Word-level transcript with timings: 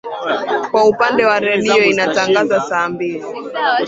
Kwa 0.71 0.85
upande 0.85 1.25
wa 1.25 1.39
redio 1.39 1.83
inatangaza 1.83 2.61
saa 2.61 2.89
mbili 2.89 3.25